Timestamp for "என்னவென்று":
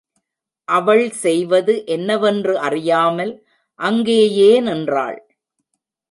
1.85-2.53